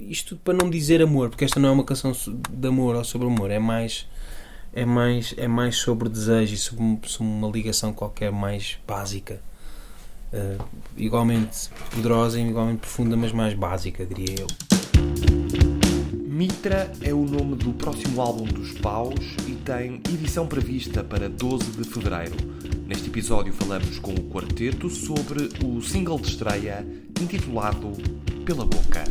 [0.00, 3.26] isto para não dizer amor, porque esta não é uma canção de amor ou sobre
[3.26, 4.06] amor, é mais
[4.72, 9.40] é mais é mais sobre desejo e sobre, sobre uma ligação qualquer mais básica.
[10.32, 10.62] Uh,
[10.94, 14.46] igualmente poderosa e igualmente profunda, mas mais básica, diria eu.
[16.38, 21.72] Mitra é o nome do próximo álbum dos Paus e tem edição prevista para 12
[21.72, 22.36] de fevereiro.
[22.86, 26.86] Neste episódio falamos com o quarteto sobre o single de estreia
[27.20, 27.90] intitulado
[28.44, 29.02] Pela Boca.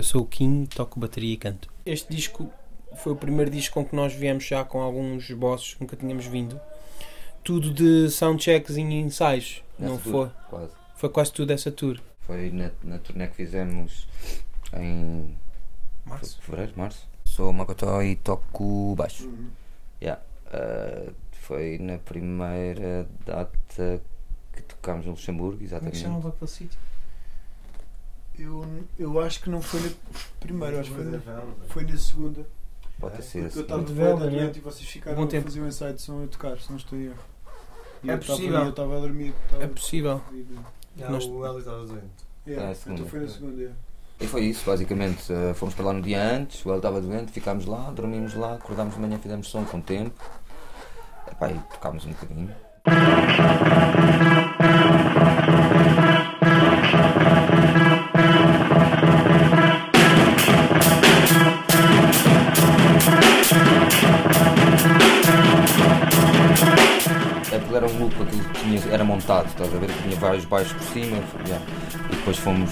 [0.00, 1.70] Eu sou o Kim, toco bateria e canto.
[1.84, 2.50] Este disco
[2.96, 6.24] foi o primeiro disco com que nós viemos já com alguns bosses que nunca tínhamos
[6.24, 6.58] vindo.
[7.44, 10.30] Tudo de soundchecks e ensaios, não foi?
[10.48, 10.72] Quase.
[10.96, 12.00] Foi quase tudo essa tour.
[12.20, 14.08] Foi na, na turnê que fizemos
[14.72, 15.36] em
[16.06, 16.40] Março.
[16.40, 17.06] fevereiro, março.
[17.26, 19.26] Sou Macotó e toco baixo.
[19.26, 19.50] Uhum.
[20.00, 20.22] Yeah.
[20.46, 24.00] Uh, foi na primeira data
[24.54, 25.96] que tocámos no Luxemburgo, Como é que exatamente.
[25.98, 26.78] se chamava aquele sítio?
[28.42, 28.64] Eu,
[28.98, 29.90] eu acho que não foi na
[30.40, 31.20] primeira, acho que foi na,
[31.68, 32.46] foi na segunda.
[32.98, 34.52] Pode ter sido Porque eu estava De doente né?
[34.56, 35.44] e vocês ficaram a tempo.
[35.44, 37.14] fazer um ensaio de som a tocar, se não estou em erro.
[38.02, 38.60] E É eu estava- possível.
[38.60, 39.34] Eu estava a dormir.
[39.60, 40.20] É possível.
[40.96, 42.04] Nós- o Hélio estava doente.
[42.46, 43.00] Yeah, É, a segunda.
[43.00, 43.56] então foi na segunda.
[43.60, 43.76] yeah.
[44.20, 45.32] E foi isso, basicamente.
[45.32, 48.54] Uh, fomos para lá no dia antes, o El estava doente, ficámos lá, dormimos lá,
[48.54, 50.18] acordámos de manhã, fizemos som com tempo.
[51.30, 52.54] Epá, e tocámos um bocadinho.
[70.20, 71.16] Vários baixos por cima,
[71.46, 71.66] yeah.
[72.12, 72.70] e depois fomos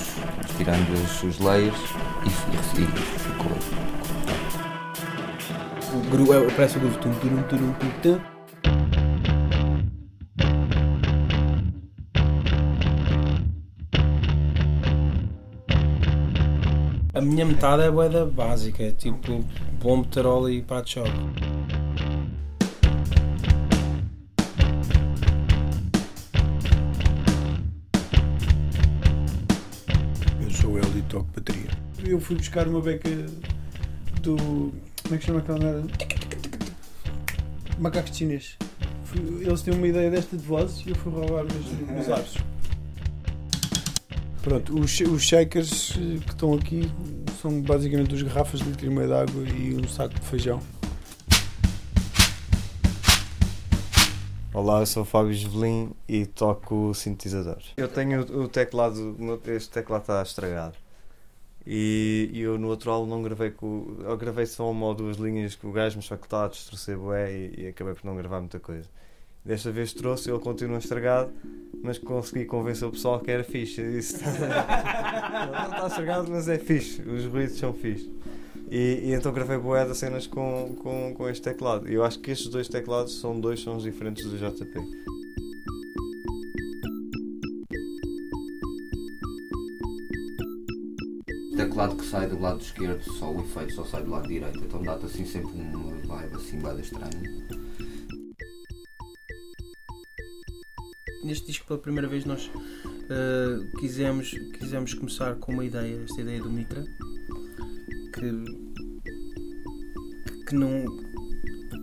[0.56, 1.74] tirando os, os layers
[2.24, 3.50] e, e, e ficou.
[5.94, 6.98] O gru, é, parece o groove.
[6.98, 8.20] Tum, turum, tum, tum.
[17.14, 19.44] A minha metade é boeda básica, é tipo
[19.82, 21.47] bombo, tarola e prato de choque.
[31.08, 31.70] Toco bateria.
[32.04, 33.08] Eu fui buscar uma beca
[34.22, 34.36] do.
[35.02, 35.84] Como é que chama aquela merda?
[37.78, 38.56] Macacos chinês.
[39.41, 42.36] Eles têm uma ideia desta de vozes e eu fui roubar nos, nos lábios.
[44.42, 46.91] Pronto, os, os shakers que estão aqui
[47.41, 50.60] são basicamente duas garrafas de litro e meio de água e um saco de feijão.
[54.52, 57.62] Olá, eu sou o Fábio Jovelin e toco sintetizador.
[57.76, 59.16] Eu tenho o teclado,
[59.47, 60.74] este teclado está estragado.
[61.70, 63.94] E, e eu no outro álbum não gravei com.
[64.00, 66.48] Eu gravei só uma ou duas linhas com o gajo, mas só que estava a
[66.48, 68.88] distorcer bué e, e acabei por não gravar muita coisa.
[69.44, 71.30] Desta vez trouxe, ele continua estragado,
[71.82, 73.82] mas consegui convencer o pessoal que era fixe.
[73.82, 78.10] Disse, não está estragado, mas é fixe, os ruídos são fixe.
[78.70, 81.86] E, e então gravei bué das cenas com, com, com este teclado.
[81.86, 85.07] Eu acho que estes dois teclados são dois sons diferentes do JP.
[91.78, 94.83] Teclado que sai do lado esquerdo, só o efeito só sai do lado direito, então
[94.83, 97.22] dá-te assim sempre uma vibe assim bada estranha.
[101.22, 102.50] Neste disco, pela primeira vez, nós
[103.09, 106.83] eh, quisemos, quisemos começar com uma ideia, esta ideia do Mitra,
[108.12, 108.45] que,
[110.49, 110.84] que não.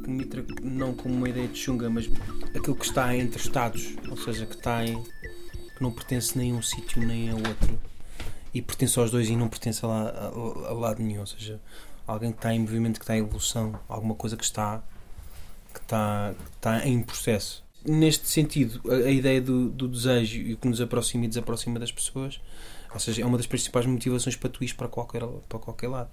[0.04, 2.10] Que Mitra não como uma ideia de chunga, mas
[2.54, 5.02] aquilo que está entre estados, ou seja, que está em.
[5.02, 7.80] que não pertence nem a um sítio nem a outro,
[8.56, 11.60] e pertence aos dois e não pertence a, a- a lado nenhum, ou seja,
[12.08, 14.82] alguém que está em movimento, que está em evolução, alguma coisa que está,
[15.74, 20.54] que está, que está em processo neste sentido, a, a ideia do, do desejo e
[20.54, 22.42] o que nos aproxima e desaproxima das pessoas,
[22.92, 26.10] ou seja, é uma das principais motivações para tu ires para qualquer, para qualquer lado.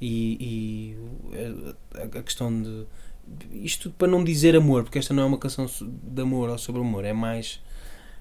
[0.00, 0.94] E,
[1.34, 2.86] e a, a questão de.
[3.50, 6.58] Isto tudo para não dizer amor, porque esta não é uma canção de amor ou
[6.58, 7.60] sobre amor, é mais.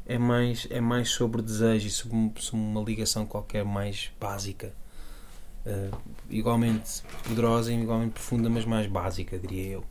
[0.05, 4.73] É mais, é mais sobre desejo e sobre, sobre uma ligação qualquer mais básica.
[5.66, 5.90] Eh,
[6.29, 9.85] igualmente poderosa e igualmente profunda, mas mais básica, diria eu.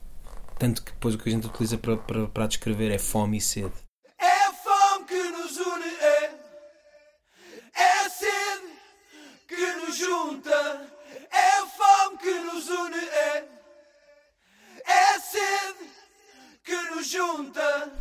[0.58, 3.40] Tanto que depois o que a gente utiliza para, para, para descrever é fome e
[3.40, 3.83] sede.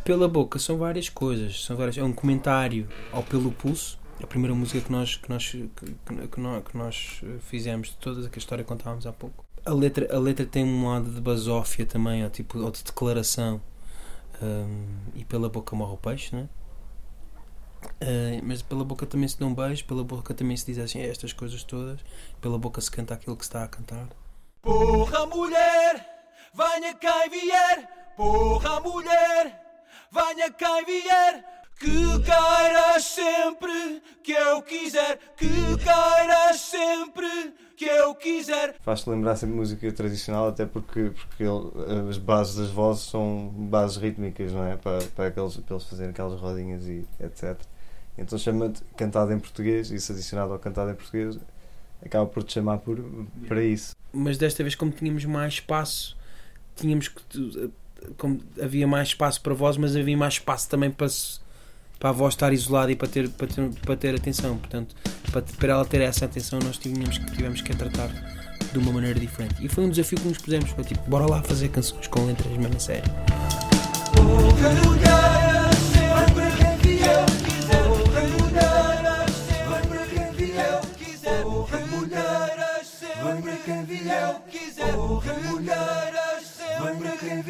[0.04, 4.54] Pela boca são várias coisas, são várias, é um comentário ao pelo pulso, a primeira
[4.54, 8.62] música que nós que nós que, que- nós, que nós fizemos de todas aquela história
[8.64, 9.44] que contávamos há pouco.
[9.64, 13.60] A letra a letra tem um lado de basófia também, ou tipo ou de declaração.
[14.42, 16.48] Hum, e pela boca morre o peixe, né?
[17.84, 21.00] Uh, mas pela boca também se dá um beijo, pela boca também se diz assim
[21.00, 22.00] estas coisas todas,
[22.40, 24.08] pela boca se canta aquilo que se está a cantar.
[24.60, 26.06] Porra, mulher,
[26.54, 28.12] venha quem vier.
[28.16, 29.63] Porra, mulher,
[30.14, 31.44] venha quem vier.
[31.76, 35.18] Que queiras sempre que eu quiser.
[35.36, 38.76] Que queiras sempre que eu quiser.
[38.80, 43.96] Faz-te lembrar sempre música tradicional, até porque, porque ele- as bases das vozes são bases
[43.96, 44.76] rítmicas, não é?
[44.76, 47.58] Para, para, aqueles, para eles fazerem aquelas rodinhas e etc.
[48.16, 51.36] Então chama-te cantado em português, isso adicionado ao cantado em português,
[52.04, 52.96] acaba por te chamar por,
[53.48, 53.96] para isso.
[54.12, 56.16] Mas desta vez, como tínhamos mais espaço,
[56.76, 57.20] tínhamos que.
[58.16, 61.08] Como havia mais espaço para voz, mas havia mais espaço também para,
[61.98, 64.56] para a voz estar isolada e para ter, para ter, para ter atenção.
[64.56, 64.94] Portanto,
[65.30, 68.08] para, para ela ter essa atenção, nós tínhamos tivemos que a tratar
[68.72, 69.64] de uma maneira diferente.
[69.64, 70.70] E foi um desafio que nos pusemos.
[70.70, 73.10] Foi tipo, bora lá fazer canções com letras mesmo a sério.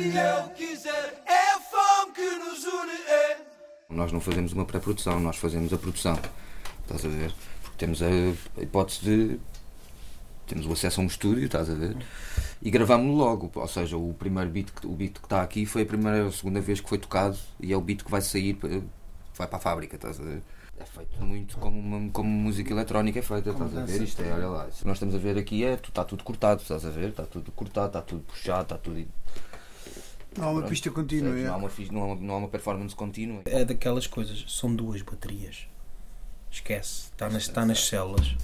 [0.00, 1.22] Eu quiser.
[1.26, 3.36] É fome que nos une, é.
[3.88, 6.18] Nós não fazemos uma pré-produção, nós fazemos a produção.
[6.82, 7.32] Estás a ver?
[7.62, 8.06] Porque temos a,
[8.58, 9.40] a hipótese de.
[10.46, 11.96] Temos o acesso a um estúdio, estás a ver?
[12.60, 13.50] E gravámos-lo logo.
[13.54, 16.32] Ou seja, o primeiro beat, que- o beat que está aqui foi a primeira ou
[16.32, 18.80] segunda vez que foi tocado e é o beat que vai sair, para-
[19.36, 20.42] vai para a fábrica, estás a ver?
[20.78, 24.02] É feito muito como, uma- como música eletrónica é feita, estás a ver?
[24.02, 24.64] Isto é, olha lá.
[24.84, 27.08] Nós estamos a ver aqui, é, está tudo cortado, estás a ver?
[27.10, 29.06] Está tudo cortado, está tudo puxado, está tudo.
[30.36, 31.38] Não há uma Pronto, pista contínua.
[31.38, 31.44] é.
[31.44, 33.42] Não há, uma, não, há uma, não há uma performance contínua.
[33.44, 35.66] É daquelas coisas, são duas baterias.
[36.50, 38.36] Esquece, está nas, está nas células.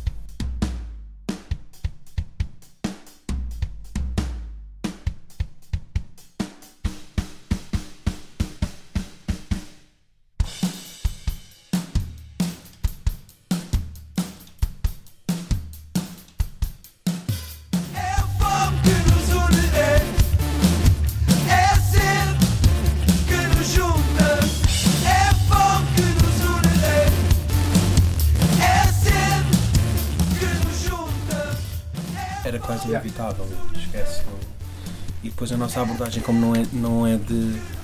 [33.78, 34.22] Esquece.
[35.22, 37.80] E depois a nossa abordagem, como não é, não é de.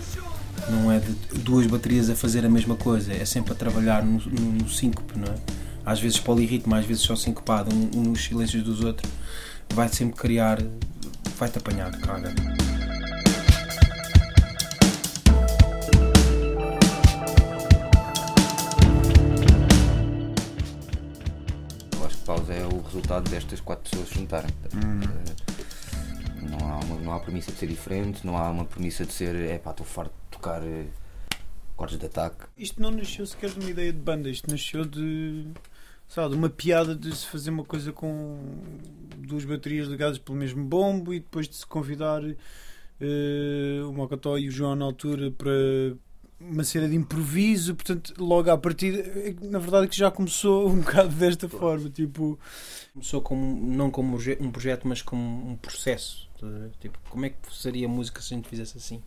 [0.69, 4.19] Não é de duas baterias a fazer a mesma coisa, é sempre a trabalhar no,
[4.19, 5.37] no, no síncope, não é?
[5.85, 9.09] Às vezes polirritmo, às vezes só sincopado, um, um nos silêncios dos outros,
[9.73, 10.59] vai sempre criar.
[11.39, 12.35] vai-te apanhar de caga.
[22.57, 24.51] É o resultado destas quatro pessoas se juntarem.
[24.65, 29.13] Eh, Não, há uma, não há premissa de ser diferente, não há uma premissa de
[29.13, 30.87] ser é pá, estou farto de tocar eh,
[31.75, 32.47] acordes de ataque.
[32.57, 35.47] Isto não nasceu sequer de uma ideia de banda, isto nasceu de.
[36.09, 38.39] Sabe, uma piada de se fazer uma coisa com
[39.19, 42.23] duas baterias ligadas pelo mesmo bombo e depois de se convidar
[43.01, 45.51] eh, o Mocotó e o João na altura para
[46.41, 49.03] uma cena de improviso, portanto, logo à partida,
[49.43, 52.39] na verdade, que já começou um bocado desta forma, tipo,
[52.93, 56.29] Começou como, não como um proje- projeto, mas como um processo.
[56.81, 59.03] Tipo, como é que seria a música se a gente fizesse assim?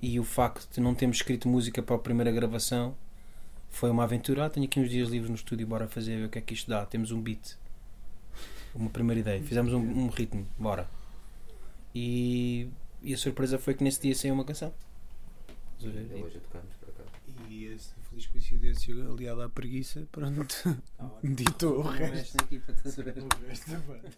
[0.00, 2.96] E o facto de não termos escrito música para a primeira gravação
[3.70, 4.46] foi uma aventura.
[4.46, 6.68] Ah, tenho aqui uns dias livres no estúdio, bora fazer o que é que isto
[6.70, 6.84] dá.
[6.86, 7.56] Temos um beat,
[8.74, 10.88] uma primeira ideia, fizemos um, um ritmo, bora.
[11.94, 12.68] E,
[13.02, 14.72] e a surpresa foi que nesse dia saiu uma canção.
[15.78, 16.18] Estás a ver?
[16.18, 17.04] E- Hoje tocamos para cá.
[17.48, 20.54] e essa feliz coincidência aliada à preguiça, pronto,
[21.22, 22.36] ditou o Não resto.
[22.42, 22.62] a ver?
[23.22, 24.08] O resto da banda.